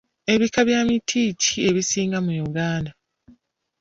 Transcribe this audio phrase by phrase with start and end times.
[0.39, 2.91] Bika bya miti ki ebisinga mu Uganda?